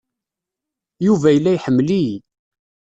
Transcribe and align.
Yuba 1.05 1.27
yella 1.31 1.51
iḥemmel-iyi. 1.53 2.15